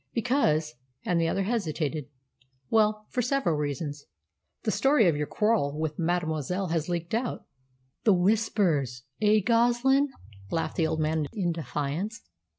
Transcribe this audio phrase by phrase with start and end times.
[0.15, 0.73] "Because"
[1.05, 2.07] and the other hesitated.
[2.71, 4.07] "Well, for several reasons.
[4.63, 7.45] The story of your quarrel with mademoiselle has leaked out."
[8.03, 10.09] "The Whispers eh, Goslin?"
[10.49, 12.21] laughed the old man in defiance.